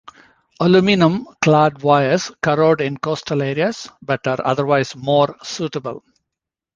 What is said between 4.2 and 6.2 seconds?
are otherwise more suitable.